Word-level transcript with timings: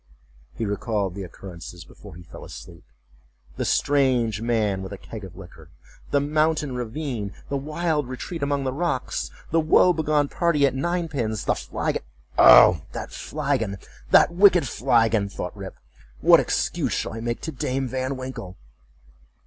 He 0.55 0.65
recalled 0.65 1.13
the 1.13 1.21
occurrences 1.23 1.85
before 1.85 2.15
he 2.15 2.23
fell 2.23 2.43
asleep. 2.43 2.83
The 3.57 3.65
strange 3.65 4.41
man 4.41 4.81
with 4.81 4.91
a 4.91 4.97
keg 4.97 5.23
of 5.23 5.35
liquor—the 5.35 6.19
mountain 6.19 6.73
ravine—the 6.73 7.57
wild 7.57 8.09
retreat 8.09 8.41
among 8.41 8.63
the 8.63 8.73
rocks—the 8.73 9.59
woe 9.59 9.93
begone 9.93 10.27
party 10.27 10.65
at 10.65 10.73
ninepins—the 10.73 11.53
flagon—"Oh! 11.53 12.81
that 12.93 13.11
flagon! 13.11 13.77
that 14.09 14.33
wicked 14.33 14.67
flagon!" 14.67 15.29
thought 15.29 15.55
Rip—"what 15.55 16.39
excuse 16.39 16.93
shall 16.93 17.13
I 17.13 17.19
make 17.19 17.41
to 17.41 17.51
Dame 17.51 17.87
Van 17.87 18.17
Winkle!" 18.17 18.57